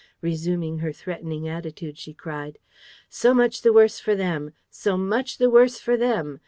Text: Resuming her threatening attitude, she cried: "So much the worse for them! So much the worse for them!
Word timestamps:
Resuming 0.23 0.79
her 0.79 0.91
threatening 0.91 1.47
attitude, 1.47 1.95
she 1.95 2.11
cried: 2.11 2.57
"So 3.07 3.35
much 3.35 3.61
the 3.61 3.71
worse 3.71 3.99
for 3.99 4.15
them! 4.15 4.51
So 4.71 4.97
much 4.97 5.37
the 5.37 5.47
worse 5.51 5.77
for 5.79 5.95
them! 5.95 6.39